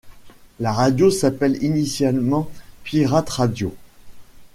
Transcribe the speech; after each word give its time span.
La 0.59 0.73
radio 0.73 1.11
s'appelle 1.11 1.61
initialement 1.63 2.49
Pirate 2.83 3.29
Radio. 3.29 3.71